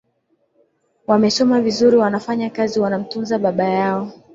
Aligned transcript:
wamesoma 1.07 1.61
vizuri 1.61 1.97
wanafanya 1.97 2.49
kazi 2.49 2.79
wanamtunza 2.79 3.39
baba 3.39 3.63
yao 3.63 4.11